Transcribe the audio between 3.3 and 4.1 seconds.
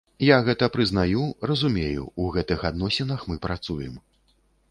мы працуем.